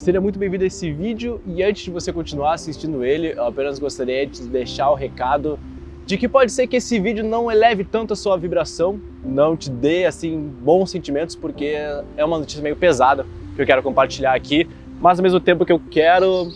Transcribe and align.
Seja 0.00 0.20
muito 0.20 0.38
bem-vindo 0.38 0.62
a 0.62 0.66
esse 0.68 0.92
vídeo 0.92 1.40
e 1.44 1.60
antes 1.60 1.82
de 1.82 1.90
você 1.90 2.12
continuar 2.12 2.54
assistindo 2.54 3.04
ele, 3.04 3.32
eu 3.32 3.44
apenas 3.44 3.80
gostaria 3.80 4.24
de 4.24 4.42
deixar 4.48 4.88
o 4.90 4.94
recado 4.94 5.58
de 6.06 6.16
que 6.16 6.28
pode 6.28 6.52
ser 6.52 6.68
que 6.68 6.76
esse 6.76 7.00
vídeo 7.00 7.24
não 7.24 7.50
eleve 7.50 7.82
tanto 7.82 8.12
a 8.12 8.16
sua 8.16 8.38
vibração, 8.38 9.00
não 9.24 9.56
te 9.56 9.68
dê 9.68 10.06
assim 10.06 10.38
bons 10.38 10.92
sentimentos, 10.92 11.34
porque 11.34 11.74
é 12.16 12.24
uma 12.24 12.38
notícia 12.38 12.62
meio 12.62 12.76
pesada 12.76 13.26
que 13.56 13.60
eu 13.60 13.66
quero 13.66 13.82
compartilhar 13.82 14.34
aqui, 14.34 14.68
mas 15.00 15.18
ao 15.18 15.22
mesmo 15.24 15.40
tempo 15.40 15.66
que 15.66 15.72
eu 15.72 15.82
quero 15.90 16.48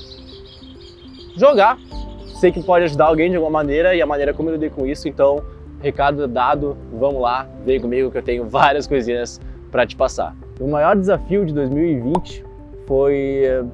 jogar, 1.36 1.78
sei 2.38 2.52
que 2.52 2.62
pode 2.62 2.84
ajudar 2.84 3.06
alguém 3.06 3.28
de 3.28 3.34
alguma 3.34 3.52
maneira 3.52 3.92
e 3.92 4.00
a 4.00 4.06
maneira 4.06 4.32
como 4.32 4.50
eu 4.50 4.54
lidei 4.54 4.70
com 4.70 4.86
isso, 4.86 5.08
então 5.08 5.42
recado 5.80 6.28
dado, 6.28 6.76
vamos 6.92 7.20
lá, 7.20 7.48
vem 7.66 7.80
comigo 7.80 8.08
que 8.08 8.18
eu 8.18 8.22
tenho 8.22 8.44
várias 8.48 8.86
coisinhas 8.86 9.40
para 9.68 9.84
te 9.84 9.96
passar. 9.96 10.32
O 10.60 10.68
maior 10.68 10.94
desafio 10.94 11.44
de 11.44 11.52
2020 11.52 12.51
foi 12.86 13.42
eh, 13.44 13.64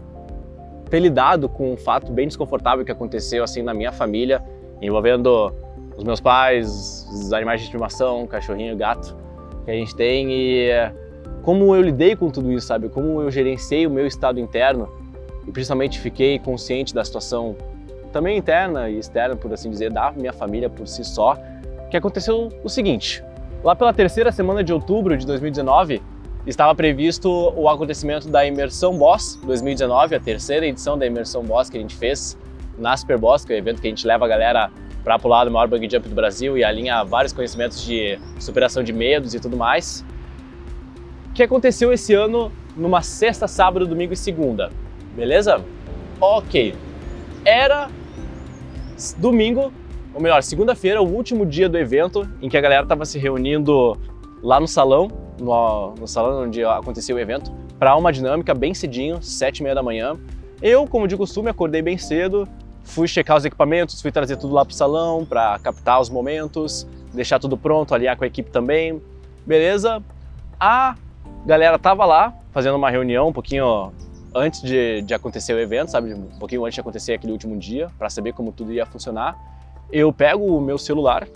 ter 0.91 1.01
lidado 1.01 1.49
com 1.49 1.73
um 1.73 1.77
fato 1.77 2.13
bem 2.13 2.27
desconfortável 2.27 2.85
que 2.85 2.93
aconteceu 2.93 3.45
assim 3.45 3.63
na 3.63 3.75
minha 3.75 3.93
família, 3.93 4.43
envolvendo 4.81 5.53
os 5.97 6.05
meus 6.05 6.21
pais, 6.21 7.09
os 7.13 7.33
animais 7.33 7.61
de 7.61 7.67
estimação, 7.67 8.27
cachorrinho, 8.27 8.77
gato 8.77 9.17
que 9.65 9.71
a 9.71 9.75
gente 9.75 9.95
tem 9.95 10.31
e 10.31 10.71
eh, 10.71 10.93
como 11.43 11.75
eu 11.75 11.83
lidei 11.83 12.15
com 12.15 12.31
tudo 12.31 12.53
isso, 12.53 12.67
sabe? 12.67 12.89
Como 12.89 13.23
eu 13.23 13.31
gerenciei 13.31 13.87
o 13.87 13.91
meu 13.91 14.07
estado 14.07 14.39
interno 14.39 14.89
e 15.47 15.51
principalmente 15.51 15.99
fiquei 15.99 16.39
consciente 16.39 16.95
da 16.95 17.05
situação 17.05 17.57
também 18.13 18.37
interna 18.37 18.89
e 18.89 18.99
externa, 18.99 19.37
por 19.37 19.53
assim 19.53 19.71
dizer, 19.71 19.91
da 19.91 20.13
minha 20.13 20.33
família 20.33 20.69
por 20.69 20.87
si 20.87 21.05
só, 21.05 21.37
que 21.91 21.97
aconteceu 21.97 22.49
o 22.63 22.69
seguinte. 22.69 23.23
Lá 23.63 23.75
pela 23.75 23.93
terceira 23.93 24.31
semana 24.31 24.63
de 24.63 24.73
outubro 24.73 25.17
de 25.17 25.27
2019, 25.27 26.03
estava 26.51 26.75
previsto 26.75 27.31
o 27.55 27.69
acontecimento 27.69 28.29
da 28.29 28.47
Imersão 28.47 28.97
Boss 28.97 29.39
2019, 29.45 30.15
a 30.15 30.21
terceira 30.21 30.67
edição 30.67 30.97
da 30.97 31.07
Imersão 31.07 31.45
Boss 31.45 31.69
que 31.69 31.77
a 31.77 31.81
gente 31.81 31.95
fez 31.95 32.39
na 32.79 32.97
Super 32.97 33.19
Boss, 33.19 33.45
que 33.45 33.53
é 33.53 33.57
o 33.57 33.59
evento 33.59 33.83
que 33.83 33.87
a 33.87 33.91
gente 33.91 34.07
leva 34.07 34.25
a 34.25 34.29
galera 34.29 34.71
para 35.05 35.19
pular 35.19 35.45
do 35.45 35.51
maior 35.51 35.69
bungee 35.69 35.91
jump 35.91 36.09
do 36.09 36.15
Brasil 36.15 36.57
e 36.57 36.65
alinha 36.65 37.05
vários 37.05 37.35
conhecimentos 37.35 37.85
de 37.85 38.19
superação 38.41 38.83
de 38.83 38.95
medos 38.95 39.35
e 39.35 39.41
tudo 39.41 39.59
mais. 39.59 40.05
Que 41.35 41.43
aconteceu 41.43 41.93
esse 41.93 42.15
ano 42.15 42.51
numa 42.75 43.03
sexta, 43.03 43.47
sábado, 43.47 43.87
domingo 43.87 44.15
e 44.15 44.17
segunda. 44.17 44.71
Beleza? 45.15 45.63
Ok. 46.19 46.75
Era 47.45 47.91
domingo, 49.19 49.71
ou 50.15 50.21
melhor, 50.21 50.43
segunda-feira, 50.43 51.03
o 51.03 51.07
último 51.07 51.45
dia 51.45 51.69
do 51.69 51.77
evento 51.77 52.27
em 52.41 52.49
que 52.49 52.57
a 52.57 52.61
galera 52.61 52.85
estava 52.85 53.05
se 53.05 53.19
reunindo 53.19 53.99
lá 54.43 54.59
no 54.59 54.67
salão 54.67 55.28
no, 55.39 55.95
no 55.95 56.07
salão 56.07 56.45
onde 56.45 56.65
aconteceu 56.65 57.17
o 57.17 57.19
evento, 57.19 57.53
para 57.79 57.97
uma 57.97 58.13
dinâmica 58.13 58.55
bem 58.55 58.75
cedinho, 58.75 59.23
sete 59.23 59.59
e 59.59 59.63
meia 59.63 59.75
da 59.75 59.83
manhã. 59.83 60.17
Eu, 60.61 60.87
como 60.87 61.07
de 61.07 61.17
costume, 61.17 61.49
acordei 61.49 61.81
bem 61.81 61.97
cedo, 61.97 62.49
fui 62.83 63.07
checar 63.07 63.37
os 63.37 63.45
equipamentos, 63.45 64.01
fui 64.03 64.11
trazer 64.11 64.37
tudo 64.37 64.55
lá 64.55 64.65
pro 64.65 64.75
salão 64.75 65.25
para 65.25 65.59
captar 65.61 66.01
os 66.01 66.11
momentos, 66.11 66.87
deixar 67.13 67.39
tudo 67.39 67.57
pronto, 67.57 67.95
alinhar 67.95 68.17
com 68.17 68.25
a 68.25 68.27
equipe 68.27 68.51
também. 68.51 69.01
Beleza? 69.47 70.03
A 70.59 70.97
galera 71.47 71.79
tava 71.79 72.05
lá 72.05 72.35
fazendo 72.53 72.77
uma 72.77 72.91
reunião 72.91 73.29
um 73.29 73.33
pouquinho 73.33 73.93
antes 74.35 74.63
de, 74.63 75.03
de 75.03 75.15
acontecer 75.15 75.55
o 75.55 75.61
evento, 75.61 75.91
sabe? 75.91 76.13
Um 76.13 76.39
pouquinho 76.39 76.65
antes 76.65 76.75
de 76.75 76.81
acontecer 76.81 77.15
aquele 77.15 77.33
último 77.33 77.57
dia, 77.57 77.89
para 77.99 78.11
saber 78.11 78.33
como 78.33 78.53
tudo 78.53 78.73
ia 78.73 78.85
funcionar. 78.85 79.37
Eu 79.91 80.13
pego 80.13 80.45
o 80.45 80.61
meu 80.61 80.77
celular, 80.77 81.27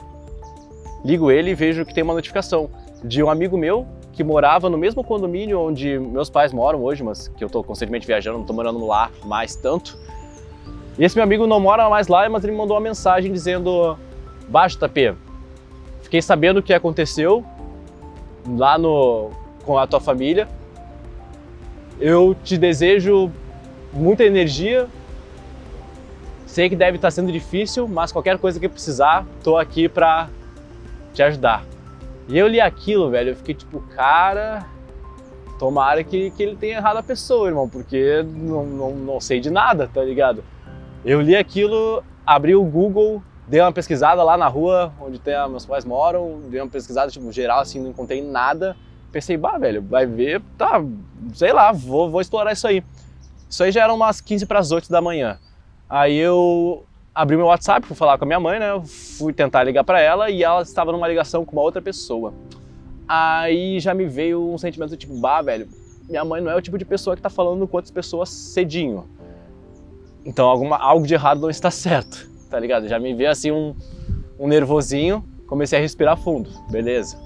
ligo 1.05 1.31
ele 1.31 1.51
e 1.51 1.55
vejo 1.55 1.85
que 1.85 1.95
tem 1.95 2.03
uma 2.03 2.15
notificação 2.15 2.69
de 3.05 3.23
um 3.23 3.31
amigo 3.31 3.57
meu 3.57 3.87
que 4.13 4.23
morava 4.23 4.69
no 4.69 4.77
mesmo 4.77 5.03
condomínio 5.03 5.59
onde 5.61 5.99
meus 5.99 6.29
pais 6.29 6.53
moram 6.53 6.83
hoje, 6.83 7.03
mas 7.03 7.29
que 7.29 7.43
eu 7.43 7.47
estou 7.47 7.65
constantemente 7.65 8.07
viajando, 8.07 8.37
não 8.37 8.43
estou 8.43 8.55
morando 8.55 8.85
lá 8.87 9.11
mais 9.25 9.57
tanto. 9.57 9.99
E 10.99 11.05
esse 11.05 11.17
meu 11.17 11.25
amigo 11.25 11.47
não 11.47 11.59
mora 11.59 11.89
mais 11.89 12.09
lá, 12.09 12.29
mas 12.29 12.45
ele 12.45 12.53
me 12.53 12.59
mandou 12.59 12.77
uma 12.77 12.83
mensagem 12.83 13.33
dizendo: 13.33 13.97
Baixo 14.49 14.79
Tapê, 14.79 15.15
fiquei 16.03 16.21
sabendo 16.21 16.59
o 16.59 16.63
que 16.63 16.75
aconteceu 16.75 17.45
lá 18.47 18.77
no, 18.77 19.31
com 19.65 19.79
a 19.79 19.87
tua 19.87 20.01
família. 20.01 20.47
Eu 21.99 22.37
te 22.45 22.59
desejo 22.59 23.31
muita 23.93 24.25
energia. 24.25 24.89
Sei 26.47 26.69
que 26.69 26.77
deve 26.77 26.97
estar 26.97 27.11
sendo 27.11 27.33
difícil, 27.33 27.89
mas 27.89 28.13
qualquer 28.13 28.37
coisa 28.37 28.61
que 28.61 28.69
precisar, 28.69 29.25
estou 29.39 29.57
aqui 29.57 29.89
para 29.89 30.29
te 31.15 31.23
ajudar. 31.23 31.65
E 32.29 32.39
eu 32.39 32.47
li 32.47 32.61
aquilo, 32.61 33.11
velho, 33.11 33.31
eu 33.31 33.37
fiquei 33.37 33.55
tipo, 33.55 33.81
cara, 33.95 34.67
tomara 35.59 36.03
que, 36.03 36.31
que 36.31 36.43
ele 36.43 36.57
tenha 36.57 36.77
errado 36.77 36.97
a 36.97 37.03
pessoa, 37.03 37.49
irmão, 37.49 37.69
porque 37.69 38.25
não, 38.25 38.65
não, 38.65 38.91
não 38.93 39.21
sei 39.21 39.41
de 39.41 39.51
nada, 39.51 39.89
tá 39.93 40.03
ligado? 40.03 40.43
Eu 41.05 41.21
li 41.21 41.37
aquilo, 41.37 42.03
abri 42.27 42.55
o 42.55 42.65
Google, 42.65 43.23
dei 43.47 43.61
uma 43.61 43.73
pesquisada 43.73 44.23
lá 44.23 44.37
na 44.37 44.49
rua 44.49 44.93
onde 45.01 45.19
tem 45.19 45.35
a, 45.35 45.49
meus 45.49 45.67
pais 45.67 45.85
moram, 45.85 46.41
dei 46.49 46.61
uma 46.61 46.71
pesquisada 46.71 47.11
tipo 47.11 47.31
geral 47.33 47.61
assim, 47.61 47.81
não 47.81 47.91
encontrei 47.91 48.23
nada. 48.23 48.77
Pensei, 49.11 49.37
bah, 49.37 49.59
velho, 49.59 49.83
vai 49.83 50.07
ver, 50.07 50.41
tá, 50.57 50.83
sei 51.35 51.53
lá, 51.53 51.71
vou, 51.71 52.11
vou 52.11 52.21
explorar 52.21 52.53
isso 52.53 52.67
aí. 52.67 52.83
Isso 53.49 53.63
aí 53.63 53.71
já 53.71 53.83
eram 53.83 53.97
umas 53.97 54.21
15 54.21 54.47
para 54.47 54.59
as 54.59 54.71
8 54.71 54.91
da 54.91 55.03
manhã. 55.03 55.39
Aí 55.89 56.17
eu 56.17 56.87
abri 57.15 57.37
meu 57.37 57.47
WhatsApp, 57.47 57.87
fui 57.87 57.97
falar 57.97 58.17
com 58.19 58.25
a 58.25 58.27
minha 58.27 58.41
mãe, 58.41 58.59
né? 58.59 58.69
Fui 58.85 59.33
tentar 59.33 59.63
ligar 59.65 59.85
para 59.85 60.01
ela 60.01 60.31
e 60.31 60.43
ela 60.43 60.63
estava 60.63 60.93
numa 60.93 61.07
ligação 61.07 61.45
com 61.45 61.53
uma 61.53 61.63
outra 61.63 61.83
pessoa. 61.83 62.33
Aí 63.07 63.79
já 63.81 63.93
me 63.93 64.07
veio 64.07 64.53
um 64.53 64.57
sentimento 64.57 64.97
tipo, 64.97 65.19
bah, 65.19 65.43
velho, 65.43 65.69
minha 66.09 66.25
mãe 66.25 66.41
não 66.41 66.51
é 66.51 66.57
o 66.57 66.63
tipo 66.63 66.79
de 66.79 66.85
pessoa 66.85 67.15
que 67.15 67.23
tá 67.23 67.31
falando 67.31 67.67
com 67.67 67.77
outras 67.77 67.91
pessoas 67.91 68.31
cedinho. 68.31 69.07
Então 70.25 70.49
alguma, 70.49 70.77
algo 70.77 71.07
de 71.07 71.15
errado 71.15 71.41
não 71.41 71.51
está 71.51 71.71
certo, 71.71 72.29
tá 72.49 72.59
ligado? 72.59 72.89
Já 72.89 72.99
me 72.99 73.13
veio 73.15 73.31
assim 73.31 73.51
um, 73.51 73.75
um 74.39 74.49
nervosinho, 74.49 75.25
comecei 75.47 75.79
a 75.79 75.83
respirar 75.83 76.17
fundo, 76.17 76.49
beleza. 76.71 77.21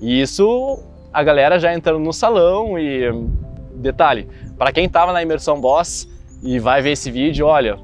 E 0.00 0.20
isso, 0.20 0.82
a 1.12 1.22
galera 1.22 1.58
já 1.58 1.72
entrando 1.74 2.00
no 2.00 2.12
salão 2.12 2.78
e 2.78 3.12
detalhe, 3.74 4.28
para 4.56 4.72
quem 4.72 4.88
tava 4.88 5.12
na 5.12 5.22
imersão 5.22 5.60
boss 5.60 6.08
e 6.42 6.58
vai 6.58 6.82
ver 6.82 6.92
esse 6.92 7.10
vídeo, 7.10 7.46
olha, 7.46 7.78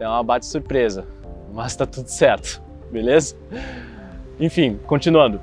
é 0.00 0.08
uma 0.08 0.22
bate 0.22 0.46
surpresa, 0.46 1.04
mas 1.52 1.76
tá 1.76 1.84
tudo 1.84 2.08
certo, 2.08 2.62
beleza? 2.90 3.36
Enfim, 4.40 4.80
continuando. 4.86 5.40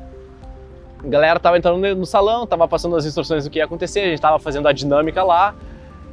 A 1.04 1.08
galera 1.08 1.40
tava 1.40 1.58
entrando 1.58 1.96
no 1.96 2.06
salão, 2.06 2.48
tava 2.48 2.68
passando 2.68 2.96
as 2.96 3.06
instruções 3.06 3.44
do 3.44 3.52
que 3.52 3.60
ia 3.60 3.66
acontecer, 3.66 4.00
a 4.00 4.10
gente 4.10 4.20
tava 4.20 4.40
fazendo 4.40 4.68
a 4.68 4.74
dinâmica 4.74 5.24
lá. 5.24 5.56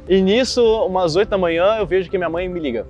E 0.07 0.21
nisso, 0.21 0.63
umas 0.85 1.15
8 1.15 1.27
da 1.27 1.37
manhã, 1.37 1.77
eu 1.77 1.87
vejo 1.87 2.07
que 2.09 2.17
minha 2.17 2.29
mãe 2.29 2.47
me 2.47 2.59
liga. 2.59 2.85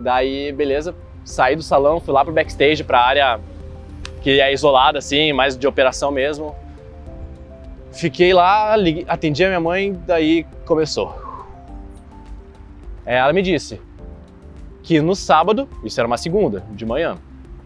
Daí, 0.00 0.50
beleza, 0.50 0.92
saí 1.24 1.54
do 1.54 1.62
salão, 1.62 2.00
fui 2.00 2.12
lá 2.12 2.24
pro 2.24 2.34
backstage, 2.34 2.82
pra 2.82 3.00
área 3.00 3.40
que 4.22 4.40
é 4.40 4.52
isolada, 4.52 4.98
assim, 4.98 5.32
mais 5.32 5.56
de 5.56 5.68
operação 5.68 6.10
mesmo. 6.10 6.52
Fiquei 7.92 8.34
lá, 8.34 8.74
atendi 9.06 9.44
a 9.44 9.48
minha 9.48 9.60
mãe, 9.60 9.92
daí 10.04 10.44
começou. 10.64 11.14
Ela 13.04 13.32
me 13.32 13.40
disse: 13.40 13.80
que 14.86 15.00
no 15.00 15.16
sábado, 15.16 15.68
isso 15.82 16.00
era 16.00 16.06
uma 16.06 16.16
segunda, 16.16 16.60
de 16.70 16.86
manhã, 16.86 17.18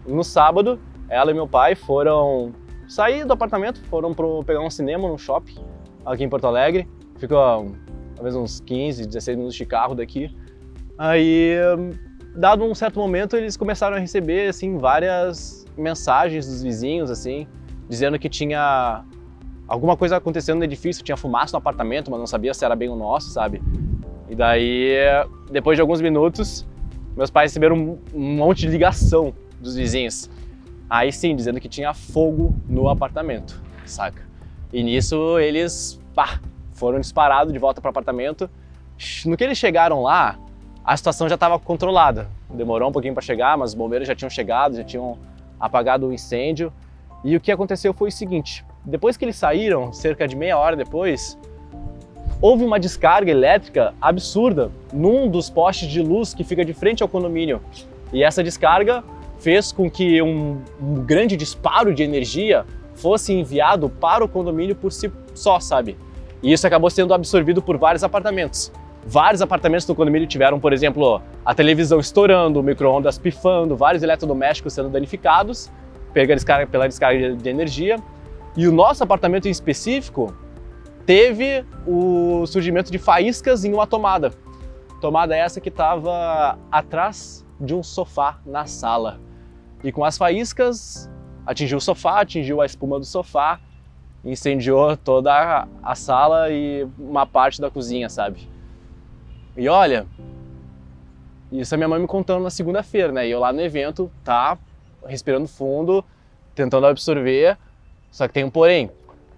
no 0.07 0.23
sábado, 0.23 0.79
ela 1.07 1.29
e 1.29 1.33
meu 1.35 1.47
pai 1.47 1.75
foram 1.75 2.51
sair 2.87 3.25
do 3.25 3.31
apartamento, 3.31 3.79
foram 3.91 4.11
pro, 4.11 4.43
pegar 4.43 4.61
um 4.61 4.71
cinema 4.71 5.07
no 5.07 5.19
shopping 5.19 5.59
aqui 6.03 6.23
em 6.23 6.29
Porto 6.29 6.47
Alegre. 6.47 6.89
Ficou 7.19 7.75
talvez 8.15 8.35
uns 8.35 8.59
15, 8.61 9.05
16 9.05 9.37
minutos 9.37 9.55
de 9.55 9.67
carro 9.67 9.93
daqui. 9.93 10.35
Aí, 10.97 11.57
dado 12.35 12.63
um 12.63 12.73
certo 12.73 12.99
momento, 12.99 13.37
eles 13.37 13.55
começaram 13.55 13.97
a 13.97 13.99
receber 13.99 14.49
assim 14.49 14.79
várias 14.79 15.63
mensagens 15.77 16.47
dos 16.47 16.63
vizinhos 16.63 17.11
assim, 17.11 17.47
dizendo 17.87 18.17
que 18.17 18.29
tinha 18.29 19.05
alguma 19.67 19.95
coisa 19.95 20.17
acontecendo 20.17 20.57
no 20.57 20.63
edifício, 20.63 21.03
tinha 21.03 21.15
fumaça 21.15 21.53
no 21.53 21.59
apartamento, 21.59 22.09
mas 22.09 22.19
não 22.19 22.25
sabia 22.25 22.51
se 22.51 22.65
era 22.65 22.75
bem 22.75 22.89
o 22.89 22.95
nosso, 22.95 23.29
sabe? 23.29 23.61
E 24.27 24.33
daí, 24.33 24.95
depois 25.51 25.77
de 25.77 25.81
alguns 25.81 26.01
minutos, 26.01 26.65
meus 27.15 27.29
pais 27.29 27.51
receberam 27.51 27.99
um, 28.13 28.35
monte 28.35 28.61
de 28.61 28.67
ligação 28.67 29.33
dos 29.59 29.75
vizinhos. 29.75 30.29
Aí 30.89 31.11
sim, 31.11 31.35
dizendo 31.35 31.59
que 31.59 31.69
tinha 31.69 31.93
fogo 31.93 32.55
no 32.67 32.89
apartamento, 32.89 33.61
saca? 33.85 34.21
E 34.73 34.83
nisso 34.83 35.39
eles, 35.39 35.99
pá, 36.13 36.39
foram 36.73 36.99
disparados 36.99 37.53
de 37.53 37.59
volta 37.59 37.79
para 37.81 37.89
o 37.89 37.91
apartamento. 37.91 38.49
No 39.25 39.37
que 39.37 39.43
eles 39.43 39.57
chegaram 39.57 40.03
lá, 40.03 40.37
a 40.83 40.97
situação 40.97 41.29
já 41.29 41.35
estava 41.35 41.59
controlada. 41.59 42.27
Demorou 42.49 42.89
um 42.89 42.91
pouquinho 42.91 43.13
para 43.13 43.21
chegar, 43.21 43.57
mas 43.57 43.71
os 43.71 43.75
bombeiros 43.75 44.07
já 44.07 44.15
tinham 44.15 44.29
chegado, 44.29 44.75
já 44.75 44.83
tinham 44.83 45.17
apagado 45.59 46.07
o 46.07 46.13
incêndio. 46.13 46.73
E 47.23 47.35
o 47.35 47.39
que 47.39 47.51
aconteceu 47.51 47.93
foi 47.93 48.09
o 48.09 48.11
seguinte: 48.11 48.65
depois 48.83 49.15
que 49.15 49.25
eles 49.25 49.35
saíram, 49.35 49.93
cerca 49.93 50.27
de 50.27 50.35
meia 50.35 50.57
hora 50.57 50.75
depois, 50.75 51.37
houve 52.41 52.65
uma 52.65 52.79
descarga 52.79 53.29
elétrica 53.29 53.93
absurda 54.01 54.71
num 54.91 55.29
dos 55.29 55.49
postes 55.49 55.87
de 55.87 56.01
luz 56.01 56.33
que 56.33 56.43
fica 56.43 56.65
de 56.65 56.73
frente 56.73 57.03
ao 57.03 57.07
condomínio. 57.07 57.61
E 58.11 58.23
essa 58.23 58.43
descarga 58.43 59.03
fez 59.39 59.71
com 59.71 59.89
que 59.89 60.21
um, 60.21 60.59
um 60.81 60.95
grande 61.05 61.37
disparo 61.37 61.93
de 61.93 62.03
energia 62.03 62.65
fosse 62.95 63.31
enviado 63.31 63.89
para 63.89 64.23
o 64.23 64.27
condomínio 64.27 64.75
por 64.75 64.91
si 64.91 65.11
só, 65.33 65.59
sabe? 65.59 65.95
E 66.41 66.51
isso 66.51 66.65
acabou 66.65 66.89
sendo 66.89 67.13
absorvido 67.13 67.61
por 67.61 67.77
vários 67.77 68.03
apartamentos. 68.03 68.71
Vários 69.05 69.41
apartamentos 69.41 69.85
do 69.85 69.95
condomínio 69.95 70.27
tiveram, 70.27 70.59
por 70.59 70.73
exemplo, 70.73 71.21
a 71.45 71.55
televisão 71.55 71.99
estourando, 71.99 72.59
o 72.59 72.63
micro-ondas 72.63 73.17
pifando, 73.17 73.75
vários 73.75 74.03
eletrodomésticos 74.03 74.73
sendo 74.73 74.89
danificados 74.89 75.71
pela 76.13 76.27
descarga, 76.27 76.67
pela 76.67 76.87
descarga 76.87 77.35
de 77.35 77.49
energia. 77.49 77.97
E 78.55 78.67
o 78.67 78.71
nosso 78.71 79.03
apartamento 79.03 79.47
em 79.47 79.51
específico 79.51 80.33
teve 81.05 81.65
o 81.85 82.45
surgimento 82.47 82.91
de 82.91 82.97
faíscas 82.97 83.65
em 83.65 83.73
uma 83.73 83.87
tomada. 83.87 84.31
Tomada 84.99 85.35
essa 85.35 85.59
que 85.59 85.69
estava 85.69 86.57
atrás 86.71 87.45
de 87.59 87.73
um 87.73 87.83
sofá 87.83 88.39
na 88.45 88.65
sala. 88.65 89.19
E 89.83 89.91
com 89.91 90.05
as 90.05 90.17
faíscas, 90.17 91.09
atingiu 91.45 91.77
o 91.77 91.81
sofá, 91.81 92.21
atingiu 92.21 92.61
a 92.61 92.65
espuma 92.65 92.99
do 92.99 93.05
sofá, 93.05 93.59
incendiou 94.23 94.95
toda 94.95 95.67
a 95.81 95.95
sala 95.95 96.51
e 96.51 96.87
uma 96.97 97.25
parte 97.25 97.59
da 97.59 97.71
cozinha, 97.71 98.09
sabe? 98.09 98.47
E 99.57 99.67
olha, 99.67 100.05
isso 101.51 101.73
a 101.73 101.77
minha 101.77 101.89
mãe 101.89 101.99
me 101.99 102.07
contando 102.07 102.43
na 102.43 102.49
segunda-feira, 102.49 103.11
né? 103.11 103.27
E 103.27 103.31
eu 103.31 103.39
lá 103.39 103.51
no 103.51 103.61
evento, 103.61 104.11
tá 104.23 104.57
respirando 105.05 105.47
fundo, 105.47 106.05
tentando 106.55 106.85
absorver. 106.85 107.57
Só 108.11 108.27
que 108.27 108.33
tem 108.33 108.43
um 108.43 108.49
porém. 108.49 108.91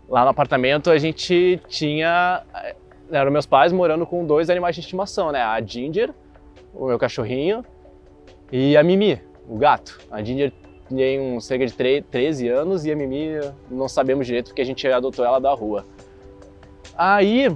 Lá 0.09 0.23
no 0.23 0.29
apartamento 0.29 0.89
a 0.89 0.97
gente 0.97 1.59
tinha. 1.67 2.43
Eh, 2.55 2.75
eram 3.11 3.31
meus 3.31 3.45
pais 3.45 3.71
morando 3.71 4.05
com 4.05 4.25
dois 4.25 4.49
animais 4.49 4.75
de 4.75 4.81
estimação, 4.81 5.31
né? 5.31 5.41
A 5.41 5.61
Ginger, 5.61 6.11
o 6.73 6.87
meu 6.87 6.97
cachorrinho, 6.97 7.63
e 8.51 8.75
a 8.75 8.83
Mimi, 8.83 9.21
o 9.47 9.57
gato. 9.57 9.99
A 10.11 10.23
Ginger 10.23 10.51
tem 10.89 11.19
um, 11.19 11.39
cerca 11.39 11.65
de 11.65 11.73
13 11.73 12.47
anos 12.49 12.85
e 12.85 12.91
a 12.91 12.95
Mimi 12.95 13.39
não 13.69 13.87
sabemos 13.87 14.25
direito 14.25 14.47
porque 14.47 14.61
a 14.61 14.65
gente 14.65 14.87
adotou 14.87 15.25
ela 15.25 15.39
da 15.39 15.53
rua. 15.53 15.85
Aí 16.95 17.49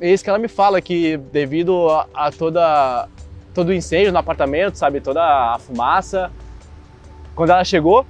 Eis 0.00 0.22
que 0.22 0.28
ela 0.28 0.38
me 0.38 0.48
fala 0.48 0.80
que 0.80 1.16
devido 1.16 1.88
a, 1.88 2.06
a 2.14 2.32
toda 2.32 3.08
todo 3.54 3.68
o 3.68 3.72
incêndio 3.72 4.12
no 4.12 4.18
apartamento, 4.18 4.74
sabe, 4.74 5.00
toda 5.00 5.22
a 5.22 5.58
fumaça, 5.60 6.32
quando 7.36 7.50
ela 7.50 7.64
chegou 7.64 8.04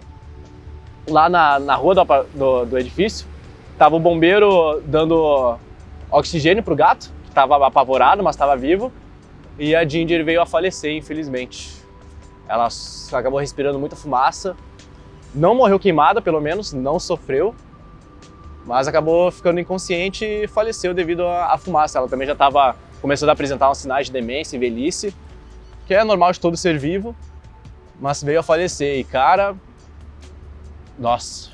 lá 1.07 1.29
na, 1.29 1.59
na 1.59 1.75
rua 1.75 1.95
do, 1.95 2.05
do, 2.35 2.65
do 2.65 2.79
edifício, 2.79 3.27
tava 3.79 3.97
o 3.97 4.01
bombeiro 4.01 4.81
dando 4.87 5.59
oxigênio 6.11 6.63
pro 6.63 6.77
gato, 6.77 7.11
que 7.23 7.29
estava 7.29 7.67
apavorado, 7.67 8.23
mas 8.23 8.37
estava 8.37 8.57
vivo, 8.57 8.93
e 9.59 9.75
a 9.75 9.87
Ginger 9.87 10.25
veio 10.25 10.41
a 10.41 10.47
falecer, 10.47 10.97
infelizmente. 10.97 11.73
Ela 12.49 12.69
acabou 13.13 13.41
respirando 13.41 13.79
muita 13.79 13.97
fumaça, 13.97 14.57
não 15.35 15.55
morreu 15.55 15.79
queimada, 15.79 16.23
pelo 16.23 16.41
menos, 16.41 16.73
não 16.73 17.01
sofreu, 17.01 17.55
mas 18.65 18.87
acabou 18.87 19.31
ficando 19.31 19.61
inconsciente 19.61 20.25
e 20.25 20.47
faleceu 20.47 20.95
devido 20.95 21.27
à 21.27 21.57
fumaça. 21.59 21.99
Ela 21.99 22.09
também 22.09 22.27
já 22.27 22.33
estava 22.33 22.77
começando 23.01 23.29
a 23.31 23.33
apresentar 23.33 23.71
uns 23.71 23.79
sinais 23.79 24.07
de 24.07 24.13
demência 24.13 24.57
e 24.57 24.59
velhice, 24.59 25.15
que 25.87 25.93
é 25.93 26.03
normal 26.05 26.33
de 26.33 26.41
todo 26.41 26.57
ser 26.57 26.79
vivo, 26.79 27.15
mas 28.01 28.23
veio 28.23 28.41
a 28.41 28.43
falecer. 28.43 28.99
E 28.99 29.05
cara, 29.05 29.55
nossa, 30.99 31.51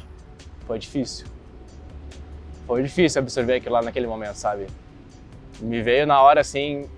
foi 0.67 0.79
difícil. 0.79 1.27
Foi 2.71 2.85
difícil 2.85 3.21
absorver 3.21 3.55
aquilo 3.55 3.75
lá 3.75 3.83
naquele 3.83 4.07
momento, 4.07 4.37
sabe? 4.37 4.69
Me 5.61 5.83
veio 5.83 6.07
na 6.07 6.23
hora 6.23 6.41
assim 6.41 6.89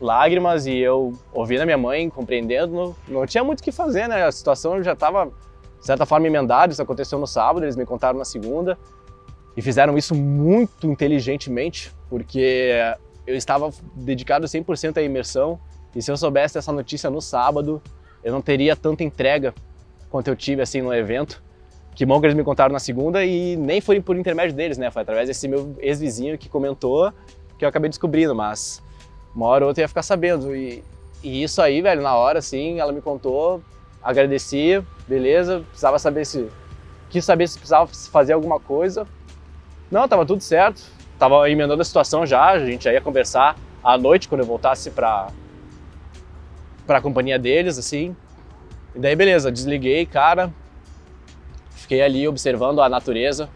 lágrimas 0.00 0.66
e 0.66 0.76
eu 0.76 1.16
ouvindo 1.32 1.60
a 1.60 1.64
minha 1.64 1.78
mãe, 1.78 2.10
compreendendo, 2.10 2.74
não, 2.74 2.96
não 3.06 3.26
tinha 3.26 3.44
muito 3.44 3.60
o 3.60 3.62
que 3.62 3.70
fazer, 3.70 4.08
né? 4.08 4.24
A 4.24 4.32
situação 4.32 4.82
já 4.82 4.92
estava 4.92 5.26
de 5.26 5.86
certa 5.86 6.04
forma 6.04 6.26
emendada, 6.26 6.72
isso 6.72 6.82
aconteceu 6.82 7.16
no 7.16 7.28
sábado, 7.28 7.64
eles 7.64 7.76
me 7.76 7.86
contaram 7.86 8.18
na 8.18 8.24
segunda. 8.24 8.76
E 9.56 9.62
fizeram 9.62 9.96
isso 9.96 10.16
muito 10.16 10.88
inteligentemente, 10.88 11.92
porque 12.08 12.72
eu 13.24 13.36
estava 13.36 13.70
dedicado 13.94 14.48
100% 14.48 14.96
à 14.96 15.00
imersão, 15.02 15.60
e 15.94 16.02
se 16.02 16.10
eu 16.10 16.16
soubesse 16.16 16.54
dessa 16.54 16.72
notícia 16.72 17.08
no 17.08 17.20
sábado, 17.20 17.80
eu 18.24 18.32
não 18.32 18.42
teria 18.42 18.74
tanta 18.74 19.04
entrega 19.04 19.54
quanto 20.10 20.26
eu 20.26 20.34
tive 20.34 20.60
assim 20.60 20.82
no 20.82 20.92
evento. 20.92 21.40
Que 22.00 22.06
bom 22.06 22.18
que 22.18 22.24
eles 22.24 22.34
me 22.34 22.42
contaram 22.42 22.72
na 22.72 22.78
segunda 22.78 23.22
e 23.26 23.58
nem 23.58 23.78
foi 23.78 24.00
por 24.00 24.16
intermédio 24.16 24.56
deles, 24.56 24.78
né? 24.78 24.90
Foi 24.90 25.02
através 25.02 25.28
desse 25.28 25.46
meu 25.46 25.76
ex-vizinho 25.80 26.38
que 26.38 26.48
comentou 26.48 27.12
que 27.58 27.64
eu 27.66 27.68
acabei 27.68 27.90
descobrindo, 27.90 28.34
mas 28.34 28.82
uma 29.36 29.44
hora 29.44 29.66
ou 29.66 29.68
outra 29.68 29.84
ia 29.84 29.88
ficar 29.88 30.02
sabendo. 30.02 30.56
E, 30.56 30.82
e 31.22 31.42
isso 31.42 31.60
aí, 31.60 31.82
velho, 31.82 32.00
na 32.00 32.14
hora, 32.14 32.38
assim, 32.38 32.80
ela 32.80 32.90
me 32.90 33.02
contou, 33.02 33.62
agradeci, 34.02 34.82
beleza, 35.06 35.60
precisava 35.68 35.98
saber 35.98 36.24
se. 36.24 36.48
Quis 37.10 37.22
saber 37.22 37.46
se 37.46 37.58
precisava 37.58 37.86
fazer 37.86 38.32
alguma 38.32 38.58
coisa, 38.58 39.06
não, 39.90 40.08
tava 40.08 40.24
tudo 40.24 40.42
certo. 40.42 40.82
Tava 41.18 41.50
emendando 41.50 41.82
a 41.82 41.84
situação 41.84 42.24
já, 42.24 42.52
a 42.52 42.64
gente 42.64 42.84
já 42.84 42.94
ia 42.94 43.02
conversar 43.02 43.58
à 43.84 43.98
noite 43.98 44.26
quando 44.26 44.40
eu 44.40 44.46
voltasse 44.46 44.90
pra, 44.90 45.28
pra 46.86 47.02
companhia 47.02 47.38
deles, 47.38 47.76
assim. 47.76 48.16
E 48.96 48.98
daí, 48.98 49.14
beleza, 49.14 49.52
desliguei, 49.52 50.06
cara. 50.06 50.50
Fiquei 51.90 52.02
ali 52.02 52.28
observando 52.28 52.80
a 52.80 52.88
natureza, 52.88 53.48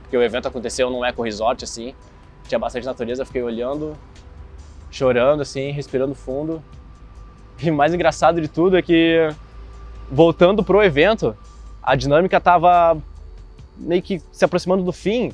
porque 0.00 0.16
o 0.16 0.22
evento 0.22 0.48
aconteceu 0.48 0.88
num 0.88 1.04
eco 1.04 1.22
resort, 1.22 1.62
assim. 1.62 1.94
Tinha 2.48 2.58
bastante 2.58 2.86
natureza, 2.86 3.22
fiquei 3.26 3.42
olhando, 3.42 3.94
chorando, 4.90 5.42
assim, 5.42 5.72
respirando 5.72 6.14
fundo. 6.14 6.62
E 7.62 7.70
mais 7.70 7.92
engraçado 7.92 8.40
de 8.40 8.48
tudo 8.48 8.78
é 8.78 8.82
que, 8.82 9.28
voltando 10.10 10.64
pro 10.64 10.82
evento, 10.82 11.36
a 11.82 11.94
dinâmica 11.94 12.40
tava 12.40 12.96
meio 13.76 14.00
que 14.00 14.22
se 14.32 14.42
aproximando 14.42 14.82
do 14.82 14.92
fim. 14.92 15.30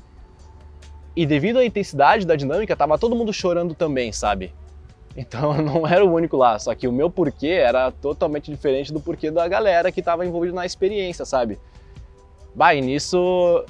E 1.14 1.24
devido 1.24 1.60
à 1.60 1.64
intensidade 1.64 2.26
da 2.26 2.34
dinâmica, 2.34 2.74
tava 2.74 2.98
todo 2.98 3.14
mundo 3.14 3.32
chorando 3.32 3.72
também, 3.72 4.10
sabe? 4.10 4.52
Então 5.16 5.56
eu 5.56 5.62
não 5.62 5.86
era 5.86 6.04
o 6.04 6.12
único 6.12 6.36
lá, 6.36 6.58
só 6.58 6.74
que 6.74 6.88
o 6.88 6.92
meu 6.92 7.08
porquê 7.08 7.50
era 7.50 7.92
totalmente 7.92 8.50
diferente 8.50 8.92
do 8.92 8.98
porquê 8.98 9.30
da 9.30 9.46
galera 9.46 9.92
que 9.92 10.00
estava 10.00 10.26
envolvida 10.26 10.56
na 10.56 10.66
experiência, 10.66 11.24
sabe? 11.24 11.56
Bah, 12.58 12.74
e 12.74 12.80
nisso 12.80 13.64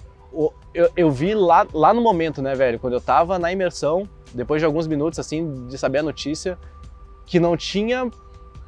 eu, 0.73 0.91
eu 0.97 1.11
vi 1.11 1.35
lá, 1.35 1.67
lá 1.75 1.93
no 1.93 2.01
momento, 2.01 2.41
né, 2.41 2.55
velho, 2.55 2.79
quando 2.79 2.95
eu 2.95 3.03
tava 3.03 3.39
na 3.39 3.53
imersão, 3.53 4.09
depois 4.33 4.63
de 4.63 4.65
alguns 4.65 4.87
minutos, 4.87 5.19
assim, 5.19 5.67
de 5.67 5.77
saber 5.77 5.99
a 5.99 6.03
notícia, 6.03 6.59
que 7.27 7.39
não 7.39 7.55
tinha 7.55 8.11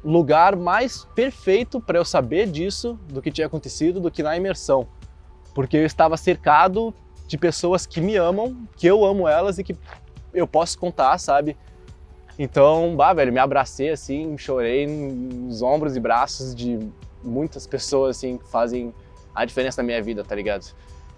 lugar 0.05 0.55
mais 0.55 1.05
perfeito 1.15 1.81
para 1.81 1.97
eu 1.97 2.05
saber 2.05 2.45
disso, 2.45 2.99
do 3.09 3.19
que 3.19 3.31
tinha 3.31 3.47
acontecido, 3.47 3.99
do 3.99 4.11
que 4.11 4.21
na 4.21 4.37
imersão. 4.37 4.87
Porque 5.55 5.75
eu 5.75 5.87
estava 5.87 6.15
cercado 6.17 6.93
de 7.25 7.35
pessoas 7.35 7.87
que 7.87 7.99
me 7.99 8.15
amam, 8.15 8.55
que 8.77 8.85
eu 8.85 9.03
amo 9.03 9.27
elas 9.27 9.57
e 9.57 9.63
que 9.63 9.75
eu 10.35 10.45
posso 10.45 10.77
contar, 10.77 11.17
sabe? 11.17 11.57
Então, 12.37 12.95
bah, 12.95 13.11
velho, 13.11 13.33
me 13.33 13.39
abracei 13.39 13.89
assim, 13.89 14.37
chorei 14.37 14.85
nos 14.85 15.63
ombros 15.63 15.97
e 15.97 15.99
braços 15.99 16.53
de 16.53 16.77
muitas 17.23 17.65
pessoas 17.65 18.17
assim 18.17 18.37
que 18.37 18.47
fazem 18.47 18.93
a 19.33 19.45
diferença 19.45 19.81
na 19.81 19.85
minha 19.85 20.01
vida, 20.01 20.23
tá 20.23 20.35
ligado? 20.35 20.65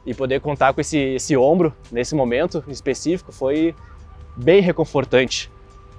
E 0.05 0.13
poder 0.13 0.41
contar 0.41 0.73
com 0.73 0.81
esse, 0.81 0.97
esse 0.97 1.35
ombro 1.37 1.73
nesse 1.91 2.13
momento 2.13 2.63
específico 2.67 3.31
foi 3.31 3.73
bem 4.35 4.61
reconfortante. 4.61 5.49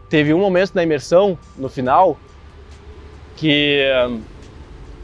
Teve 0.08 0.34
um 0.34 0.38
momento 0.38 0.74
na 0.74 0.82
imersão, 0.82 1.38
no 1.56 1.68
final, 1.68 2.16
que, 3.36 3.84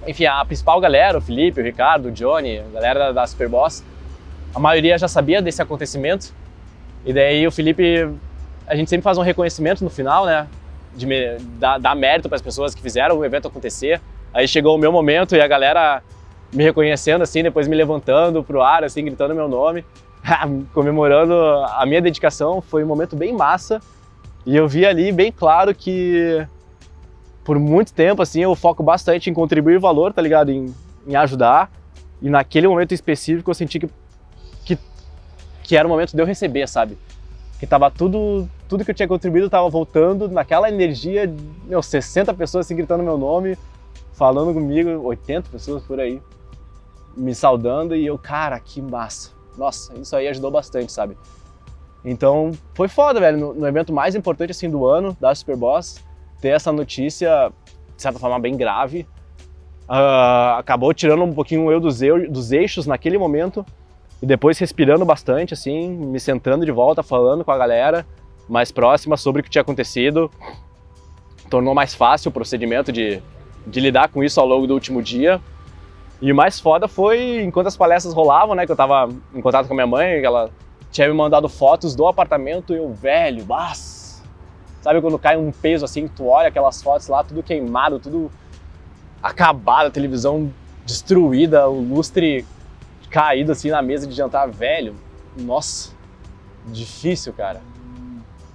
enfim, 0.07 0.27
a 0.27 0.45
principal 0.45 0.81
galera, 0.81 1.19
o 1.19 1.21
Felipe, 1.21 1.61
o 1.61 1.65
Ricardo, 1.65 2.09
o 2.09 2.13
Johnny, 2.13 2.59
a 2.59 2.69
galera 2.75 3.13
da 3.13 3.27
Superboss, 3.27 3.83
a 4.55 4.59
maioria 4.59 4.99
já 4.99 5.09
sabia 5.09 5.41
desse 5.41 5.63
acontecimento. 5.63 6.33
E 7.05 7.13
daí 7.13 7.47
o 7.47 7.51
Felipe, 7.51 8.09
a 8.67 8.75
gente 8.75 8.91
sempre 8.91 9.05
faz 9.05 9.17
um 9.17 9.23
reconhecimento 9.23 9.83
no 9.83 9.91
final, 9.91 10.27
né? 10.27 10.47
De 10.95 11.07
dar, 11.59 11.79
dar 11.79 11.95
mérito 11.95 12.29
para 12.29 12.37
as 12.37 12.43
pessoas 12.43 12.75
que 12.75 12.83
fizeram 12.83 13.17
o 13.19 13.25
evento 13.25 13.49
acontecer. 13.49 14.01
Aí 14.35 14.47
chegou 14.47 14.75
o 14.77 14.79
meu 14.79 14.93
momento 14.93 15.35
e 15.35 15.41
a 15.41 15.47
galera 15.47 16.03
me 16.53 16.65
reconhecendo 16.65 17.23
assim, 17.23 17.43
depois 17.43 17.69
me 17.69 17.77
levantando 17.77 18.43
pro 18.43 18.63
ar, 18.63 18.85
assim, 18.85 19.05
gritando 19.05 19.35
meu 19.35 19.49
nome, 19.49 19.85
comemorando 20.75 21.35
a 21.35 21.85
minha 21.87 22.03
dedicação. 22.03 22.61
Foi 22.61 22.83
um 22.85 22.87
momento 22.87 23.17
bem 23.17 23.33
massa. 23.33 23.81
E 24.45 24.57
eu 24.57 24.67
vi 24.67 24.87
ali 24.87 25.13
bem 25.13 25.31
claro 25.31 25.75
que 25.75 26.47
por 27.45 27.59
muito 27.59 27.93
tempo, 27.93 28.23
assim, 28.23 28.43
eu 28.43 28.55
foco 28.55 28.83
bastante 28.83 29.31
em 29.31 29.35
contribuir 29.35 29.79
valor, 29.79 30.13
tá 30.13 30.23
ligado? 30.23 30.51
Em, 30.51 30.75
em 31.07 31.17
ajudar. 31.17 31.71
E 32.21 32.29
naquele 32.29 32.69
momento 32.69 32.93
específico 32.93 33.51
eu 33.51 33.55
senti 33.55 33.79
que 33.79 33.89
que 35.71 35.77
era 35.77 35.87
o 35.87 35.91
momento 35.91 36.17
de 36.17 36.21
eu 36.21 36.27
receber, 36.27 36.69
sabe? 36.69 36.99
Que 37.61 37.65
tava 37.65 37.89
tudo, 37.93 38.49
tudo 38.69 38.85
que 38.85 38.91
eu 38.91 38.95
tinha 38.95 39.07
contribuído 39.07 39.49
tava 39.49 39.69
voltando 39.69 40.29
naquela 40.29 40.69
energia, 40.69 41.33
meu, 41.65 41.81
60 41.81 42.35
pessoas 42.35 42.67
assim 42.67 42.75
gritando 42.75 43.05
meu 43.05 43.17
nome, 43.17 43.57
falando 44.13 44.53
comigo, 44.53 44.91
80 45.05 45.49
pessoas 45.49 45.85
por 45.85 46.01
aí, 46.01 46.21
me 47.17 47.35
saudando 47.35 47.95
e 47.95 48.07
eu, 48.07 48.19
cara, 48.19 48.59
que 48.59 48.81
massa. 48.81 49.31
Nossa, 49.57 49.93
isso 49.99 50.15
aí 50.15 50.29
ajudou 50.29 50.51
bastante, 50.51 50.93
sabe? 50.93 51.17
Então, 52.05 52.53
foi 52.75 52.89
foda, 52.89 53.21
velho, 53.21 53.37
no, 53.37 53.55
no 53.55 53.67
evento 53.67 53.93
mais 53.93 54.15
importante 54.15 54.51
assim 54.51 54.71
do 54.71 54.87
ano 54.87 55.17
da 55.21 55.35
Superboss, 55.35 56.03
ter 56.41 56.49
essa 56.49 56.73
notícia, 56.73 57.53
de 57.95 58.03
certa 58.03 58.19
forma, 58.19 58.39
bem 58.39 58.57
grave, 58.57 59.07
Uh, 59.91 60.55
acabou 60.57 60.95
tirando 60.95 61.25
um 61.25 61.33
pouquinho 61.33 61.69
eu 61.69 61.81
dos, 61.81 62.01
eu 62.01 62.31
dos, 62.31 62.53
eixos 62.53 62.87
naquele 62.87 63.19
momento, 63.19 63.67
e 64.23 64.27
depois 64.27 64.57
respirando 64.57 65.05
bastante, 65.05 65.53
assim, 65.53 65.89
me 65.89 66.21
sentando 66.21 66.65
de 66.65 66.71
volta, 66.71 67.03
falando 67.03 67.45
com 67.45 67.51
a 67.51 67.59
galera 67.59 68.07
mais 68.49 68.71
próxima 68.71 69.17
sobre 69.17 69.41
o 69.41 69.43
que 69.43 69.51
tinha 69.51 69.63
acontecido. 69.63 70.31
Tornou 71.51 71.75
mais 71.75 71.93
fácil 71.93 72.29
o 72.29 72.33
procedimento 72.33 72.93
de, 72.93 73.21
de 73.67 73.81
lidar 73.81 74.11
com 74.11 74.23
isso 74.23 74.39
ao 74.39 74.47
longo 74.47 74.65
do 74.65 74.75
último 74.75 75.03
dia. 75.03 75.41
E 76.21 76.31
o 76.31 76.35
mais 76.35 76.61
foda 76.61 76.87
foi 76.87 77.43
enquanto 77.43 77.67
as 77.69 77.77
palestras 77.77 78.15
rolavam, 78.15 78.55
né? 78.55 78.67
Que 78.67 78.73
eu 78.73 78.77
tava 78.77 79.09
em 79.35 79.41
contato 79.41 79.67
com 79.67 79.75
a 79.75 79.77
minha 79.77 79.87
mãe, 79.87 80.23
ela 80.25 80.51
tinha 80.91 81.09
me 81.09 81.15
mandado 81.15 81.49
fotos 81.49 81.95
do 81.95 82.07
apartamento 82.07 82.73
e 82.75 82.77
eu, 82.77 82.93
velho, 82.93 83.45
mas 83.47 84.01
Sabe 84.81 85.01
quando 85.03 85.19
cai 85.19 85.37
um 85.37 85.53
peso 85.53 85.85
assim, 85.85 86.09
tu 86.09 86.27
olha 86.27 86.49
aquelas 86.49 86.83
fotos 86.83 87.07
lá, 87.09 87.23
tudo 87.23 87.43
queimado, 87.43 87.99
tudo 87.99 88.31
acabado, 89.23 89.89
a 89.89 89.91
televisão 89.91 90.51
destruída, 90.87 91.69
o 91.69 91.81
lustre 91.81 92.47
caído 93.11 93.53
assim 93.53 93.71
na 93.71 93.83
mesa 93.83 94.07
de 94.07 94.15
jantar, 94.15 94.49
velho. 94.49 94.95
Nossa, 95.37 95.93
difícil, 96.67 97.33
cara. 97.35 97.61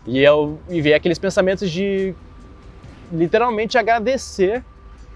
E 0.08 0.20
eu 0.20 0.58
e 0.68 0.82
ver 0.82 0.96
aqueles 0.96 1.20
pensamentos 1.20 1.70
de 1.70 2.16
literalmente 3.12 3.78
agradecer 3.78 4.64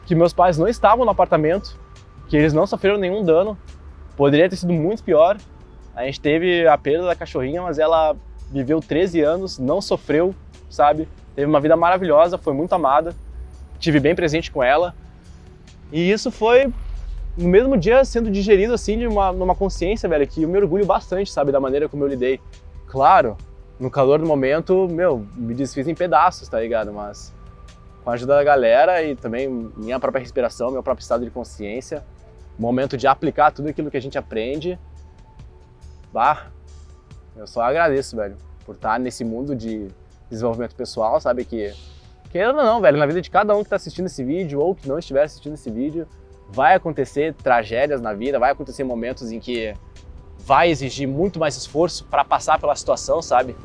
que 0.05 0.13
meus 0.13 0.31
pais 0.31 0.59
não 0.59 0.67
estavam 0.67 1.05
no 1.05 1.11
apartamento, 1.11 1.78
que 2.29 2.37
eles 2.37 2.53
não 2.53 2.65
sofreram 2.65 2.97
nenhum 2.97 3.25
dano. 3.25 3.57
Poderia 4.15 4.47
ter 4.47 4.55
sido 4.55 4.71
muito 4.71 5.03
pior. 5.03 5.37
A 5.95 6.05
gente 6.05 6.21
teve 6.21 6.67
a 6.67 6.77
perda 6.77 7.07
da 7.07 7.15
cachorrinha, 7.15 7.61
mas 7.61 7.79
ela 7.79 8.15
viveu 8.51 8.79
13 8.79 9.21
anos, 9.21 9.57
não 9.57 9.81
sofreu, 9.81 10.33
sabe? 10.69 11.07
Teve 11.35 11.47
uma 11.47 11.59
vida 11.59 11.75
maravilhosa, 11.75 12.37
foi 12.37 12.53
muito 12.53 12.73
amada. 12.73 13.15
Tive 13.79 13.99
bem 13.99 14.15
presente 14.15 14.51
com 14.51 14.63
ela. 14.63 14.95
E 15.91 16.11
isso 16.11 16.29
foi 16.31 16.71
no 17.35 17.47
mesmo 17.47 17.75
dia 17.75 18.05
sendo 18.05 18.29
digerido 18.29 18.73
assim 18.73 18.97
de 18.97 19.07
uma 19.07 19.31
numa 19.31 19.55
consciência, 19.55 20.07
velho, 20.07 20.27
que 20.27 20.43
eu 20.43 20.49
me 20.49 20.57
orgulho 20.57 20.85
bastante, 20.85 21.31
sabe, 21.31 21.51
da 21.51 21.59
maneira 21.59 21.89
como 21.89 22.03
eu 22.03 22.07
lidei. 22.07 22.39
Claro, 22.87 23.37
no 23.79 23.89
calor 23.89 24.19
do 24.19 24.25
momento, 24.25 24.87
meu, 24.89 25.25
me 25.35 25.53
desfiz 25.55 25.87
em 25.87 25.95
pedaços, 25.95 26.47
tá 26.47 26.59
ligado? 26.59 26.93
Mas 26.93 27.33
com 28.03 28.11
a 28.11 28.13
ajuda 28.13 28.35
da 28.35 28.43
galera 28.43 29.01
e 29.01 29.15
também 29.15 29.47
minha 29.75 29.99
própria 29.99 30.19
respiração, 30.19 30.71
meu 30.71 30.83
próprio 30.83 31.01
estado 31.01 31.23
de 31.23 31.31
consciência, 31.31 32.03
momento 32.59 32.97
de 32.97 33.07
aplicar 33.07 33.51
tudo 33.51 33.69
aquilo 33.69 33.89
que 33.89 33.97
a 33.97 34.01
gente 34.01 34.17
aprende. 34.17 34.77
Bah, 36.11 36.47
eu 37.35 37.47
só 37.47 37.61
agradeço, 37.61 38.15
velho, 38.15 38.37
por 38.65 38.75
estar 38.75 38.99
nesse 38.99 39.23
mundo 39.23 39.55
de 39.55 39.87
desenvolvimento 40.29 40.75
pessoal, 40.75 41.19
sabe 41.19 41.45
que 41.45 41.73
querendo 42.29 42.59
ou 42.59 42.63
não, 42.63 42.81
velho, 42.81 42.97
na 42.97 43.05
vida 43.05 43.21
de 43.21 43.29
cada 43.29 43.55
um 43.55 43.59
que 43.59 43.67
está 43.67 43.75
assistindo 43.75 44.05
esse 44.05 44.23
vídeo 44.23 44.59
ou 44.59 44.75
que 44.75 44.87
não 44.87 44.99
estiver 44.99 45.23
assistindo 45.23 45.53
esse 45.53 45.71
vídeo, 45.71 46.07
vai 46.49 46.75
acontecer 46.75 47.33
tragédias 47.33 48.01
na 48.01 48.13
vida, 48.13 48.37
vai 48.37 48.51
acontecer 48.51 48.83
momentos 48.83 49.31
em 49.31 49.39
que 49.39 49.73
vai 50.39 50.69
exigir 50.69 51.07
muito 51.07 51.39
mais 51.39 51.55
esforço 51.55 52.05
para 52.05 52.23
passar 52.23 52.59
pela 52.59 52.75
situação, 52.75 53.21
sabe? 53.21 53.55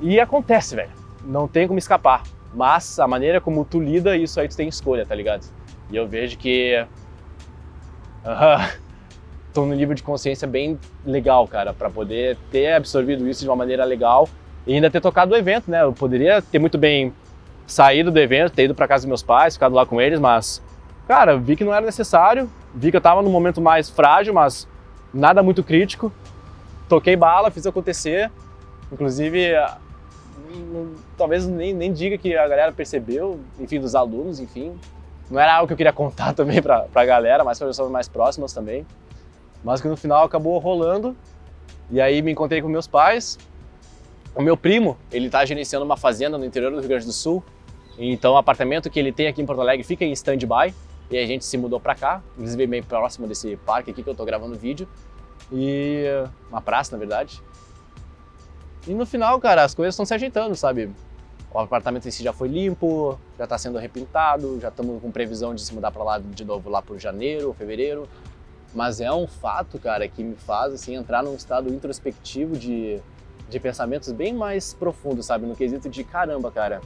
E 0.00 0.18
acontece, 0.18 0.74
velho. 0.74 0.90
Não 1.24 1.46
tem 1.46 1.66
como 1.66 1.78
escapar. 1.78 2.22
Mas 2.54 2.98
a 2.98 3.06
maneira 3.06 3.40
como 3.40 3.64
tu 3.64 3.80
lida, 3.80 4.16
isso 4.16 4.40
aí 4.40 4.48
tu 4.48 4.56
tem 4.56 4.68
escolha, 4.68 5.06
tá 5.06 5.14
ligado? 5.14 5.46
E 5.90 5.96
eu 5.96 6.06
vejo 6.06 6.36
que. 6.36 6.86
Uh, 8.24 8.78
tô 9.52 9.66
num 9.66 9.74
nível 9.74 9.94
de 9.94 10.02
consciência 10.02 10.46
bem 10.46 10.78
legal, 11.04 11.46
cara, 11.46 11.72
para 11.72 11.90
poder 11.90 12.36
ter 12.50 12.72
absorvido 12.72 13.28
isso 13.28 13.42
de 13.42 13.48
uma 13.48 13.56
maneira 13.56 13.84
legal 13.84 14.28
e 14.66 14.74
ainda 14.74 14.90
ter 14.90 15.00
tocado 15.00 15.34
o 15.34 15.36
evento, 15.36 15.70
né? 15.70 15.82
Eu 15.82 15.92
poderia 15.92 16.40
ter 16.40 16.58
muito 16.58 16.78
bem 16.78 17.12
saído 17.66 18.10
do 18.10 18.18
evento, 18.18 18.52
ter 18.52 18.64
ido 18.64 18.74
para 18.74 18.86
casa 18.86 19.02
dos 19.02 19.08
meus 19.08 19.22
pais, 19.22 19.54
ficado 19.54 19.74
lá 19.74 19.84
com 19.84 20.00
eles, 20.00 20.20
mas 20.20 20.62
cara, 21.06 21.36
vi 21.36 21.56
que 21.56 21.64
não 21.64 21.74
era 21.74 21.84
necessário, 21.84 22.50
vi 22.74 22.90
que 22.90 22.96
eu 22.96 23.00
tava 23.00 23.22
num 23.22 23.30
momento 23.30 23.60
mais 23.60 23.90
frágil, 23.90 24.32
mas 24.32 24.68
nada 25.12 25.42
muito 25.42 25.62
crítico. 25.62 26.12
Toquei 26.88 27.16
bala, 27.16 27.50
fiz 27.50 27.66
acontecer. 27.66 28.30
Inclusive, 28.90 29.52
talvez 31.16 31.46
nem, 31.46 31.72
nem 31.72 31.92
diga 31.92 32.18
que 32.18 32.36
a 32.36 32.46
galera 32.46 32.72
percebeu, 32.72 33.40
enfim, 33.58 33.80
dos 33.80 33.94
alunos, 33.94 34.38
enfim. 34.38 34.74
Não 35.30 35.40
era 35.40 35.54
algo 35.54 35.66
que 35.66 35.72
eu 35.72 35.76
queria 35.76 35.92
contar 35.92 36.32
também 36.34 36.60
pra, 36.62 36.82
pra 36.82 37.04
galera, 37.04 37.44
mas 37.44 37.58
para 37.58 37.68
pessoas 37.68 37.90
mais 37.90 38.08
próximas 38.08 38.52
também. 38.52 38.86
Mas 39.64 39.80
que 39.80 39.88
no 39.88 39.96
final 39.96 40.24
acabou 40.24 40.58
rolando. 40.58 41.16
E 41.90 42.00
aí 42.00 42.22
me 42.22 42.32
encontrei 42.32 42.60
com 42.60 42.68
meus 42.68 42.86
pais. 42.86 43.38
O 44.34 44.42
meu 44.42 44.56
primo, 44.56 44.96
ele 45.10 45.28
tá 45.28 45.44
gerenciando 45.44 45.84
uma 45.84 45.96
fazenda 45.96 46.38
no 46.38 46.44
interior 46.44 46.70
do 46.72 46.80
Rio 46.80 46.88
Grande 46.88 47.06
do 47.06 47.12
Sul. 47.12 47.42
Então 47.98 48.34
o 48.34 48.36
apartamento 48.36 48.88
que 48.90 48.98
ele 48.98 49.12
tem 49.12 49.28
aqui 49.28 49.42
em 49.42 49.46
Porto 49.46 49.60
Alegre 49.60 49.84
fica 49.84 50.04
em 50.04 50.12
stand-by. 50.12 50.74
E 51.10 51.18
a 51.18 51.26
gente 51.26 51.44
se 51.44 51.58
mudou 51.58 51.78
para 51.78 51.94
cá, 51.94 52.22
inclusive 52.32 52.66
bem 52.66 52.82
próximo 52.82 53.26
desse 53.26 53.56
parque 53.56 53.90
aqui 53.90 54.02
que 54.02 54.08
eu 54.08 54.14
tô 54.14 54.24
gravando 54.24 54.54
vídeo. 54.56 54.88
E 55.52 56.04
uma 56.50 56.62
praça, 56.62 56.92
na 56.92 56.98
verdade. 56.98 57.42
E 58.86 58.94
no 58.94 59.04
final, 59.04 59.38
cara, 59.38 59.62
as 59.62 59.74
coisas 59.74 59.94
estão 59.94 60.06
se 60.06 60.14
ajeitando, 60.14 60.56
sabe? 60.56 60.90
O 61.54 61.58
apartamento 61.58 62.08
em 62.08 62.10
si 62.10 62.24
já 62.24 62.32
foi 62.32 62.48
limpo, 62.48 63.18
já 63.36 63.44
está 63.44 63.58
sendo 63.58 63.78
repintado, 63.78 64.58
já 64.58 64.68
estamos 64.68 65.02
com 65.02 65.10
previsão 65.10 65.54
de 65.54 65.60
se 65.60 65.74
mudar 65.74 65.90
para 65.90 66.02
lá 66.02 66.18
de 66.18 66.44
novo 66.46 66.70
lá 66.70 66.80
por 66.80 66.98
janeiro 66.98 67.52
fevereiro. 67.52 68.08
Mas 68.74 69.02
é 69.02 69.12
um 69.12 69.26
fato, 69.26 69.78
cara, 69.78 70.08
que 70.08 70.24
me 70.24 70.34
faz 70.34 70.72
assim 70.72 70.94
entrar 70.94 71.22
num 71.22 71.34
estado 71.34 71.68
introspectivo 71.68 72.56
de, 72.56 72.98
de 73.50 73.60
pensamentos 73.60 74.10
bem 74.12 74.32
mais 74.32 74.72
profundos, 74.72 75.26
sabe? 75.26 75.44
No 75.44 75.54
quesito 75.54 75.90
de 75.90 76.02
caramba, 76.02 76.50
cara. 76.50 76.80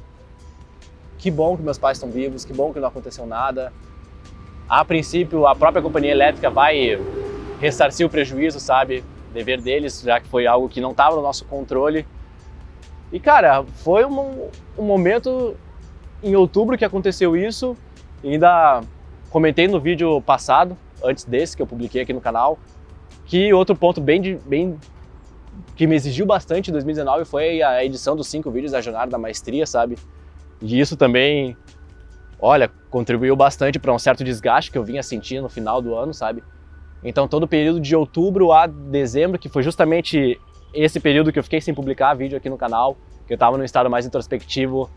Que 1.16 1.30
bom 1.30 1.56
que 1.56 1.62
meus 1.62 1.78
pais 1.78 1.96
estão 1.98 2.10
vivos, 2.10 2.44
que 2.44 2.52
bom 2.52 2.72
que 2.72 2.80
não 2.80 2.88
aconteceu 2.88 3.24
nada. 3.24 3.72
A 4.68 4.84
princípio, 4.84 5.46
a 5.46 5.54
própria 5.54 5.80
companhia 5.80 6.10
elétrica 6.10 6.50
vai 6.50 7.00
ressarcir 7.60 8.04
o 8.04 8.10
prejuízo, 8.10 8.58
sabe? 8.58 9.04
Dever 9.32 9.60
deles, 9.60 10.00
já 10.00 10.18
que 10.18 10.26
foi 10.26 10.44
algo 10.44 10.68
que 10.68 10.80
não 10.80 10.90
estava 10.90 11.14
no 11.14 11.22
nosso 11.22 11.44
controle. 11.44 12.04
E 13.12 13.20
cara, 13.20 13.64
foi 13.64 14.04
um, 14.04 14.48
um 14.76 14.82
momento 14.82 15.56
em 16.22 16.34
outubro 16.34 16.76
que 16.76 16.84
aconteceu 16.84 17.36
isso. 17.36 17.76
Ainda 18.24 18.82
comentei 19.30 19.68
no 19.68 19.80
vídeo 19.80 20.20
passado, 20.22 20.76
antes 21.02 21.24
desse 21.24 21.56
que 21.56 21.62
eu 21.62 21.66
publiquei 21.66 22.02
aqui 22.02 22.12
no 22.12 22.20
canal, 22.20 22.58
que 23.26 23.52
outro 23.52 23.76
ponto 23.76 24.00
bem, 24.00 24.40
bem 24.46 24.78
que 25.74 25.86
me 25.86 25.94
exigiu 25.94 26.26
bastante 26.26 26.70
em 26.70 26.72
2019 26.72 27.24
foi 27.24 27.62
a 27.62 27.84
edição 27.84 28.16
dos 28.16 28.26
cinco 28.28 28.50
vídeos 28.50 28.72
da 28.72 28.80
Jornada 28.80 29.10
da 29.10 29.18
Maestria, 29.18 29.66
sabe? 29.66 29.96
E 30.60 30.80
isso 30.80 30.96
também 30.96 31.56
olha, 32.38 32.70
contribuiu 32.90 33.34
bastante 33.34 33.78
para 33.78 33.92
um 33.92 33.98
certo 33.98 34.22
desgaste 34.22 34.70
que 34.70 34.78
eu 34.78 34.84
vinha 34.84 35.02
sentindo 35.02 35.42
no 35.42 35.48
final 35.48 35.80
do 35.80 35.94
ano, 35.94 36.12
sabe? 36.12 36.42
Então, 37.02 37.28
todo 37.28 37.44
o 37.44 37.48
período 37.48 37.80
de 37.80 37.94
outubro 37.94 38.52
a 38.52 38.66
dezembro, 38.66 39.38
que 39.38 39.48
foi 39.48 39.62
justamente 39.62 40.40
esse 40.72 41.00
período 41.00 41.32
que 41.32 41.38
eu 41.38 41.42
fiquei 41.42 41.60
sem 41.60 41.74
publicar 41.74 42.14
vídeo 42.14 42.36
aqui 42.36 42.48
no 42.48 42.58
canal, 42.58 42.96
que 43.26 43.32
eu 43.32 43.36
estava 43.36 43.56
num 43.56 43.64
estado 43.64 43.90
mais 43.90 44.06
introspectivo, 44.06 44.90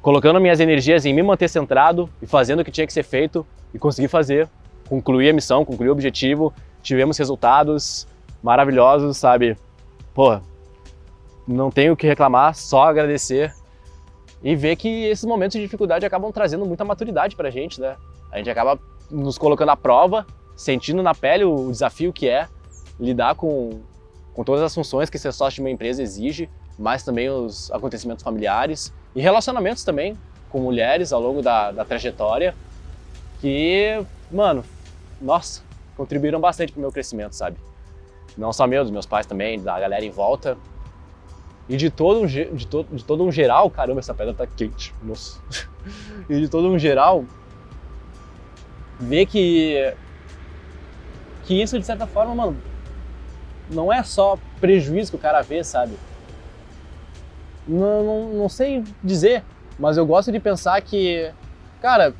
colocando 0.00 0.40
minhas 0.40 0.60
energias 0.60 1.06
em 1.06 1.14
me 1.14 1.22
manter 1.22 1.48
centrado 1.48 2.08
e 2.20 2.26
fazendo 2.26 2.60
o 2.60 2.64
que 2.64 2.70
tinha 2.70 2.86
que 2.86 2.92
ser 2.92 3.02
feito 3.02 3.46
e 3.72 3.78
conseguir 3.78 4.08
fazer, 4.08 4.48
concluir 4.88 5.30
a 5.30 5.32
missão, 5.32 5.64
concluir 5.64 5.88
o 5.88 5.92
objetivo. 5.92 6.52
Tivemos 6.82 7.16
resultados 7.16 8.06
maravilhosos, 8.42 9.16
sabe? 9.16 9.56
Pô, 10.12 10.40
não 11.46 11.70
tenho 11.70 11.92
o 11.92 11.96
que 11.96 12.06
reclamar, 12.06 12.54
só 12.54 12.84
agradecer 12.84 13.54
e 14.42 14.56
ver 14.56 14.76
que 14.76 15.04
esses 15.04 15.24
momentos 15.24 15.54
de 15.54 15.62
dificuldade 15.62 16.04
acabam 16.04 16.32
trazendo 16.32 16.66
muita 16.66 16.84
maturidade 16.84 17.36
pra 17.36 17.50
gente, 17.50 17.80
né? 17.80 17.96
A 18.30 18.38
gente 18.38 18.50
acaba 18.50 18.78
nos 19.10 19.38
colocando 19.38 19.70
à 19.70 19.76
prova, 19.76 20.26
sentindo 20.56 21.02
na 21.02 21.14
pele 21.14 21.44
o 21.44 21.70
desafio 21.70 22.12
que 22.12 22.28
é 22.28 22.48
lidar 22.98 23.34
com, 23.34 23.80
com 24.34 24.44
todas 24.44 24.62
as 24.62 24.74
funções 24.74 25.10
que 25.10 25.18
ser 25.18 25.32
sócio 25.32 25.56
de 25.56 25.60
uma 25.60 25.70
empresa 25.70 26.02
exige, 26.02 26.48
mas 26.78 27.02
também 27.02 27.28
os 27.28 27.70
acontecimentos 27.70 28.22
familiares 28.22 28.92
e 29.14 29.20
relacionamentos 29.20 29.84
também 29.84 30.16
com 30.48 30.60
mulheres 30.60 31.12
ao 31.12 31.20
longo 31.20 31.42
da, 31.42 31.70
da 31.72 31.84
trajetória, 31.84 32.54
que, 33.40 34.04
mano, 34.30 34.64
nossa, 35.20 35.62
contribuíram 35.96 36.40
bastante 36.40 36.72
pro 36.72 36.80
meu 36.80 36.92
crescimento, 36.92 37.34
sabe? 37.34 37.56
Não 38.36 38.52
só 38.52 38.66
meu, 38.66 38.82
dos 38.82 38.90
meus 38.90 39.06
pais 39.06 39.26
também, 39.26 39.60
da 39.60 39.78
galera 39.78 40.04
em 40.04 40.10
volta. 40.10 40.56
E 41.68 41.76
de 41.76 41.90
todo 41.90 42.20
um, 42.20 42.26
de 42.26 42.66
to, 42.66 42.84
de 42.90 43.04
todo 43.04 43.22
um 43.22 43.30
geral, 43.30 43.70
caramba, 43.70 44.00
essa 44.00 44.12
pedra 44.12 44.34
tá 44.34 44.46
quente, 44.46 44.94
nossa. 45.02 45.40
e 46.28 46.40
de 46.40 46.48
todo 46.48 46.68
um 46.68 46.78
geral, 46.78 47.24
ver 48.98 49.26
que 49.26 49.94
que 51.44 51.60
isso 51.60 51.78
de 51.78 51.84
certa 51.84 52.06
forma, 52.06 52.34
mano, 52.34 52.56
não 53.70 53.92
é 53.92 54.02
só 54.02 54.38
prejuízo 54.60 55.12
que 55.12 55.16
o 55.16 55.20
cara 55.20 55.42
vê, 55.42 55.62
sabe? 55.62 55.96
Não, 57.66 58.02
não, 58.02 58.28
não 58.34 58.48
sei 58.48 58.84
dizer, 59.02 59.44
mas 59.78 59.96
eu 59.96 60.04
gosto 60.04 60.32
de 60.32 60.40
pensar 60.40 60.80
que, 60.80 61.32
cara, 61.80 62.14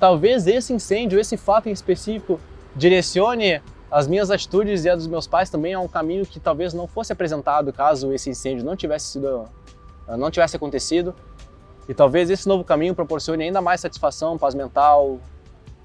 talvez 0.00 0.46
esse 0.46 0.72
incêndio, 0.72 1.20
esse 1.20 1.36
fato 1.36 1.68
em 1.68 1.72
específico, 1.72 2.40
direcione 2.74 3.60
as 3.90 4.08
minhas 4.08 4.30
atitudes 4.30 4.84
e 4.84 4.90
a 4.90 4.96
dos 4.96 5.06
meus 5.06 5.26
pais 5.26 5.50
também 5.50 5.74
a 5.74 5.80
um 5.80 5.86
caminho 5.86 6.24
que 6.24 6.40
talvez 6.40 6.72
não 6.72 6.86
fosse 6.86 7.12
apresentado 7.12 7.70
caso 7.72 8.10
esse 8.12 8.30
incêndio 8.30 8.64
não 8.64 8.74
tivesse 8.74 9.08
sido 9.08 9.46
eh, 10.08 10.16
não 10.16 10.30
tivesse 10.30 10.56
acontecido. 10.56 11.14
E 11.88 11.92
talvez 11.92 12.30
esse 12.30 12.48
novo 12.48 12.64
caminho 12.64 12.94
proporcione 12.94 13.44
ainda 13.44 13.60
mais 13.60 13.80
satisfação, 13.80 14.38
paz 14.38 14.54
mental, 14.54 15.18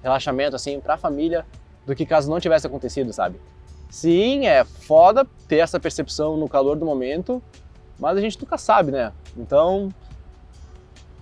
relaxamento 0.01 0.55
assim 0.55 0.79
para 0.79 0.93
a 0.93 0.97
família 0.97 1.45
do 1.85 1.95
que 1.95 2.05
caso 2.05 2.29
não 2.29 2.39
tivesse 2.39 2.65
acontecido, 2.65 3.11
sabe? 3.11 3.39
Sim, 3.89 4.45
é 4.45 4.63
foda 4.63 5.25
ter 5.47 5.57
essa 5.57 5.79
percepção 5.79 6.37
no 6.37 6.47
calor 6.47 6.75
do 6.75 6.85
momento, 6.85 7.41
mas 7.99 8.17
a 8.17 8.21
gente 8.21 8.39
nunca 8.39 8.57
sabe, 8.57 8.91
né? 8.91 9.13
Então, 9.35 9.89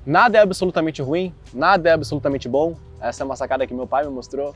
nada 0.05 0.37
é 0.37 0.41
absolutamente 0.41 1.01
ruim, 1.01 1.33
nada 1.53 1.89
é 1.89 1.93
absolutamente 1.93 2.49
bom. 2.49 2.75
Essa 2.99 3.23
é 3.23 3.25
uma 3.25 3.35
sacada 3.35 3.67
que 3.67 3.73
meu 3.73 3.85
pai 3.85 4.03
me 4.03 4.09
mostrou. 4.09 4.55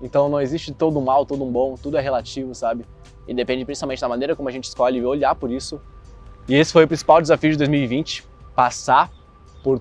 Então, 0.00 0.28
não 0.28 0.40
existe 0.40 0.72
todo 0.72 1.00
mal, 1.00 1.24
todo 1.24 1.44
um 1.44 1.50
bom, 1.50 1.74
tudo 1.74 1.96
é 1.96 2.00
relativo, 2.00 2.54
sabe? 2.54 2.84
E 3.26 3.34
depende 3.34 3.64
principalmente 3.64 4.00
da 4.00 4.08
maneira 4.08 4.34
como 4.34 4.48
a 4.48 4.52
gente 4.52 4.64
escolhe 4.64 5.04
olhar 5.04 5.34
por 5.34 5.50
isso. 5.50 5.80
E 6.48 6.54
esse 6.54 6.72
foi 6.72 6.84
o 6.84 6.88
principal 6.88 7.20
desafio 7.20 7.50
de 7.50 7.58
2020, 7.58 8.24
passar 8.54 9.10
por, 9.62 9.80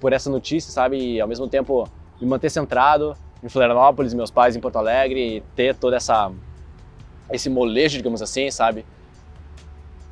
por 0.00 0.12
essa 0.12 0.28
notícia, 0.28 0.72
sabe? 0.72 0.98
E 0.98 1.20
ao 1.20 1.28
mesmo 1.28 1.48
tempo 1.48 1.88
me 2.20 2.26
manter 2.26 2.50
centrado 2.50 3.14
em 3.42 3.48
Florianópolis, 3.48 4.14
meus 4.14 4.30
pais 4.30 4.56
em 4.56 4.60
Porto 4.60 4.76
Alegre, 4.76 5.36
e 5.36 5.40
ter 5.54 5.74
toda 5.74 5.96
essa 5.96 6.32
esse 7.30 7.48
molejo, 7.48 7.96
digamos 7.96 8.22
assim, 8.22 8.50
sabe? 8.50 8.84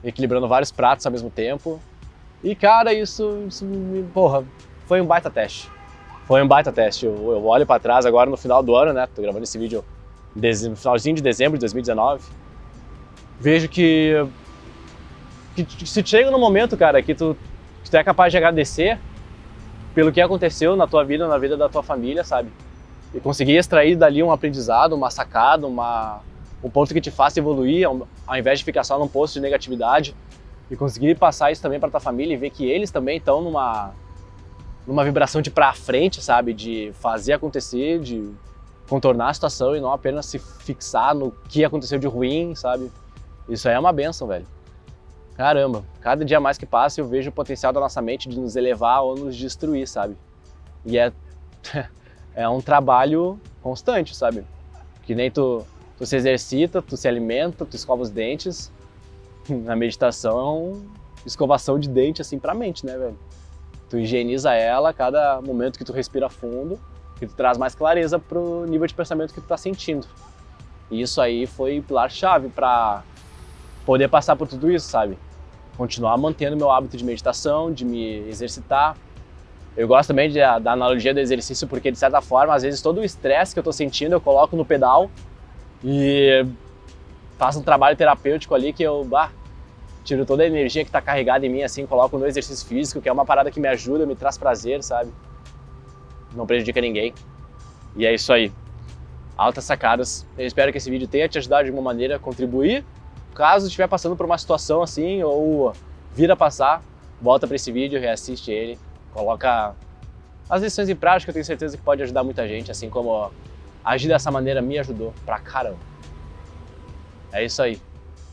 Equilibrando 0.02 0.48
vários 0.48 0.70
pratos 0.70 1.06
ao 1.06 1.12
mesmo 1.12 1.30
tempo. 1.30 1.80
E 2.42 2.54
cara, 2.54 2.92
isso, 2.92 3.44
isso 3.48 3.66
porra, 4.12 4.44
foi 4.86 5.00
um 5.00 5.06
baita 5.06 5.30
teste. 5.30 5.70
Foi 6.26 6.42
um 6.42 6.48
baita 6.48 6.72
teste. 6.72 7.06
Eu, 7.06 7.14
eu 7.14 7.44
olho 7.46 7.66
para 7.66 7.80
trás 7.80 8.04
agora 8.04 8.28
no 8.28 8.36
final 8.36 8.62
do 8.62 8.74
ano, 8.74 8.92
né? 8.92 9.06
Tô 9.14 9.22
gravando 9.22 9.44
esse 9.44 9.58
vídeo 9.58 9.84
no 10.34 10.76
finalzinho 10.76 11.16
de 11.16 11.22
dezembro 11.22 11.56
de 11.56 11.60
2019. 11.60 12.22
Vejo 13.40 13.68
que, 13.68 14.26
que 15.54 15.86
se 15.86 16.04
chega 16.04 16.30
no 16.30 16.38
momento, 16.38 16.76
cara, 16.76 17.02
que 17.02 17.14
tu, 17.14 17.36
que 17.82 17.90
tu 17.90 17.96
é 17.96 18.04
capaz 18.04 18.32
de 18.32 18.36
agradecer 18.36 18.98
pelo 19.94 20.10
que 20.10 20.20
aconteceu 20.20 20.74
na 20.76 20.86
tua 20.86 21.04
vida, 21.04 21.28
na 21.28 21.38
vida 21.38 21.56
da 21.56 21.68
tua 21.68 21.82
família, 21.82 22.24
sabe? 22.24 22.50
E 23.14 23.20
conseguir 23.20 23.56
extrair 23.56 23.96
dali 23.96 24.22
um 24.22 24.32
aprendizado, 24.32 24.92
uma 24.94 25.10
sacada, 25.10 25.66
uma, 25.66 26.20
um 26.64 26.70
ponto 26.70 26.94
que 26.94 27.00
te 27.00 27.10
faça 27.10 27.38
evoluir, 27.38 27.86
ao, 27.86 28.36
invés 28.36 28.58
de 28.58 28.64
ficar 28.64 28.82
só 28.84 28.98
num 28.98 29.06
posto 29.06 29.34
de 29.34 29.40
negatividade. 29.40 30.16
E 30.70 30.76
conseguir 30.76 31.14
passar 31.16 31.52
isso 31.52 31.60
também 31.60 31.78
para 31.78 31.90
tua 31.90 32.00
família 32.00 32.32
e 32.32 32.36
ver 32.38 32.48
que 32.48 32.64
eles 32.64 32.90
também 32.90 33.18
estão 33.18 33.42
numa, 33.42 33.92
numa 34.86 35.04
vibração 35.04 35.42
de 35.42 35.50
pra 35.50 35.74
frente, 35.74 36.22
sabe? 36.22 36.54
De 36.54 36.90
fazer 36.94 37.34
acontecer, 37.34 38.00
de 38.00 38.32
contornar 38.88 39.28
a 39.28 39.34
situação 39.34 39.76
e 39.76 39.80
não 39.80 39.92
apenas 39.92 40.24
se 40.24 40.38
fixar 40.38 41.14
no 41.14 41.30
que 41.48 41.62
aconteceu 41.66 41.98
de 41.98 42.06
ruim, 42.06 42.54
sabe? 42.54 42.90
Isso 43.46 43.68
aí 43.68 43.74
é 43.74 43.78
uma 43.78 43.92
benção, 43.92 44.26
velho. 44.26 44.46
Caramba, 45.36 45.84
cada 46.00 46.24
dia 46.24 46.40
mais 46.40 46.56
que 46.56 46.64
passa 46.64 46.98
eu 46.98 47.06
vejo 47.06 47.28
o 47.28 47.32
potencial 47.32 47.74
da 47.74 47.80
nossa 47.80 48.00
mente 48.00 48.26
de 48.26 48.40
nos 48.40 48.56
elevar 48.56 49.02
ou 49.02 49.16
nos 49.16 49.36
destruir, 49.36 49.86
sabe? 49.86 50.16
E 50.86 50.96
é, 50.96 51.12
é 52.34 52.48
um 52.48 52.62
trabalho 52.62 53.38
constante, 53.62 54.16
sabe? 54.16 54.44
Que 55.02 55.14
nem 55.14 55.30
tu, 55.30 55.66
tu 55.96 56.06
se 56.06 56.16
exercita, 56.16 56.82
tu 56.82 56.96
se 56.96 57.08
alimenta, 57.08 57.64
tu 57.64 57.76
escova 57.76 58.02
os 58.02 58.10
dentes. 58.10 58.72
Na 59.48 59.76
meditação 59.76 60.82
escovação 61.26 61.78
de 61.78 61.88
dente 61.88 62.20
assim 62.20 62.38
pra 62.38 62.54
mente, 62.54 62.84
né, 62.84 62.96
velho? 62.96 63.18
Tu 63.88 63.98
higieniza 63.98 64.52
ela 64.52 64.90
a 64.90 64.92
cada 64.92 65.40
momento 65.40 65.78
que 65.78 65.84
tu 65.84 65.92
respira 65.92 66.28
fundo, 66.28 66.78
que 67.16 67.26
tu 67.26 67.34
traz 67.34 67.56
mais 67.56 67.74
clareza 67.74 68.18
pro 68.18 68.66
nível 68.66 68.86
de 68.86 68.94
pensamento 68.94 69.32
que 69.32 69.40
tu 69.40 69.46
tá 69.46 69.56
sentindo. 69.56 70.06
E 70.90 71.00
isso 71.00 71.20
aí 71.20 71.46
foi 71.46 71.80
pilar-chave 71.80 72.48
para 72.48 73.02
poder 73.86 74.08
passar 74.08 74.36
por 74.36 74.48
tudo 74.48 74.70
isso, 74.70 74.88
sabe? 74.88 75.18
Continuar 75.76 76.16
mantendo 76.16 76.56
meu 76.56 76.70
hábito 76.70 76.96
de 76.96 77.04
meditação, 77.04 77.72
de 77.72 77.84
me 77.84 78.28
exercitar. 78.28 78.96
Eu 79.76 79.88
gosto 79.88 80.08
também 80.08 80.28
de, 80.28 80.38
da 80.38 80.72
analogia 80.72 81.12
do 81.12 81.20
exercício 81.20 81.66
porque, 81.66 81.90
de 81.90 81.98
certa 81.98 82.20
forma, 82.20 82.54
às 82.54 82.62
vezes 82.62 82.80
todo 82.80 83.00
o 83.00 83.04
estresse 83.04 83.52
que 83.52 83.58
eu 83.58 83.64
tô 83.64 83.72
sentindo 83.72 84.12
eu 84.12 84.20
coloco 84.20 84.56
no 84.56 84.64
pedal 84.64 85.10
e 85.84 86.46
faço 87.38 87.60
um 87.60 87.62
trabalho 87.62 87.96
terapêutico 87.96 88.54
ali 88.54 88.72
que 88.72 88.82
eu 88.82 89.04
bah, 89.04 89.30
tiro 90.02 90.24
toda 90.24 90.42
a 90.42 90.46
energia 90.46 90.84
que 90.84 90.90
tá 90.90 91.00
carregada 91.00 91.44
em 91.44 91.48
mim, 91.48 91.62
assim, 91.62 91.86
coloco 91.86 92.18
no 92.18 92.26
exercício 92.26 92.66
físico, 92.66 93.00
que 93.00 93.08
é 93.08 93.12
uma 93.12 93.24
parada 93.24 93.50
que 93.50 93.60
me 93.60 93.68
ajuda, 93.68 94.06
me 94.06 94.16
traz 94.16 94.38
prazer, 94.38 94.82
sabe? 94.82 95.12
Não 96.34 96.46
prejudica 96.46 96.80
ninguém. 96.80 97.14
E 97.96 98.06
é 98.06 98.14
isso 98.14 98.32
aí. 98.32 98.50
Altas 99.36 99.64
sacadas. 99.64 100.26
Eu 100.36 100.46
espero 100.46 100.72
que 100.72 100.78
esse 100.78 100.90
vídeo 100.90 101.06
tenha 101.06 101.28
te 101.28 101.38
ajudado 101.38 101.64
de 101.64 101.70
alguma 101.70 101.92
maneira, 101.92 102.18
contribuir 102.18 102.84
Caso 103.34 103.66
estiver 103.66 103.88
passando 103.88 104.14
por 104.14 104.24
uma 104.24 104.38
situação 104.38 104.80
assim 104.80 105.22
ou 105.24 105.72
vir 106.14 106.30
a 106.30 106.36
passar, 106.36 106.80
volta 107.20 107.48
para 107.48 107.56
esse 107.56 107.72
vídeo, 107.72 108.00
reassiste 108.00 108.52
ele, 108.52 108.78
coloca 109.12 109.74
as 110.48 110.62
lições 110.62 110.88
em 110.88 110.94
prática, 110.94 111.30
eu 111.30 111.32
tenho 111.32 111.44
certeza 111.44 111.76
que 111.76 111.82
pode 111.82 112.00
ajudar 112.02 112.22
muita 112.22 112.46
gente, 112.46 112.70
assim 112.70 112.88
como 112.88 113.32
agir 113.84 114.08
dessa 114.08 114.30
maneira 114.30 114.62
me 114.62 114.78
ajudou 114.78 115.12
pra 115.24 115.38
caramba. 115.38 115.78
É 117.32 117.44
isso 117.44 117.62
aí. 117.62 117.80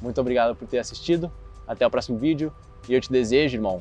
Muito 0.02 0.22
obrigado 0.22 0.56
por 0.56 0.68
ter 0.68 0.80
assistido. 0.80 1.32
Até 1.68 1.86
o 1.86 1.92
próximo 1.92 2.18
vídeo. 2.18 2.54
E 2.88 2.94
eu 2.94 3.02
te 3.02 3.12
desejo, 3.12 3.58
irmão, 3.58 3.80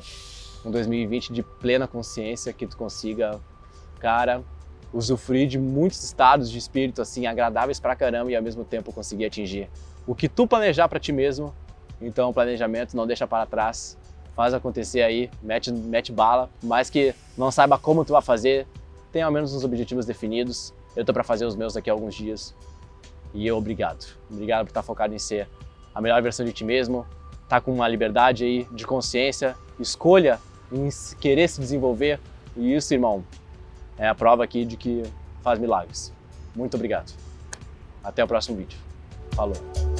um 0.65 0.71
2020 0.71 1.33
de 1.33 1.41
plena 1.41 1.87
consciência, 1.87 2.53
que 2.53 2.67
tu 2.67 2.77
consiga, 2.77 3.39
cara, 3.99 4.43
usufruir 4.93 5.47
de 5.47 5.57
muitos 5.57 6.03
estados 6.03 6.51
de 6.51 6.57
espírito 6.57 7.01
assim 7.01 7.25
agradáveis 7.25 7.79
pra 7.79 7.95
caramba 7.95 8.31
e 8.31 8.35
ao 8.35 8.43
mesmo 8.43 8.63
tempo 8.63 8.91
conseguir 8.91 9.25
atingir 9.25 9.69
o 10.05 10.15
que 10.15 10.27
tu 10.27 10.47
planejar 10.47 10.87
para 10.87 10.99
ti 10.99 11.11
mesmo. 11.11 11.53
Então, 12.01 12.33
planejamento 12.33 12.97
não 12.97 13.05
deixa 13.05 13.27
para 13.27 13.45
trás, 13.45 13.97
faz 14.35 14.53
acontecer 14.53 15.03
aí, 15.03 15.29
mete, 15.41 15.71
mete 15.71 16.11
bala, 16.11 16.49
mais 16.63 16.89
que 16.89 17.13
não 17.37 17.51
saiba 17.51 17.77
como 17.77 18.03
tu 18.03 18.13
vai 18.13 18.21
fazer, 18.21 18.65
tem 19.11 19.21
ao 19.21 19.31
menos 19.31 19.53
uns 19.53 19.63
objetivos 19.63 20.05
definidos. 20.05 20.73
Eu 20.95 21.05
tô 21.05 21.13
para 21.13 21.23
fazer 21.23 21.45
os 21.45 21.55
meus 21.55 21.73
daqui 21.73 21.89
a 21.89 21.93
alguns 21.93 22.15
dias. 22.15 22.55
E 23.33 23.47
eu 23.47 23.57
obrigado. 23.57 24.05
Obrigado 24.29 24.65
por 24.65 24.71
estar 24.71 24.83
focado 24.83 25.13
em 25.13 25.19
ser 25.19 25.47
a 25.93 26.01
melhor 26.01 26.21
versão 26.21 26.45
de 26.45 26.53
ti 26.53 26.63
mesmo, 26.63 27.05
tá 27.47 27.59
com 27.59 27.73
uma 27.73 27.87
liberdade 27.87 28.43
aí 28.43 28.67
de 28.71 28.85
consciência, 28.85 29.55
escolha 29.79 30.39
em 30.71 30.89
querer 31.19 31.49
se 31.49 31.59
desenvolver. 31.59 32.19
E 32.55 32.73
isso, 32.73 32.93
irmão, 32.93 33.23
é 33.97 34.07
a 34.07 34.15
prova 34.15 34.43
aqui 34.43 34.65
de 34.65 34.77
que 34.77 35.03
faz 35.41 35.59
milagres. 35.59 36.13
Muito 36.55 36.75
obrigado. 36.75 37.11
Até 38.03 38.23
o 38.23 38.27
próximo 38.27 38.57
vídeo. 38.57 38.79
Falou. 39.31 39.90